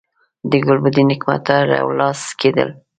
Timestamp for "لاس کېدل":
1.99-2.69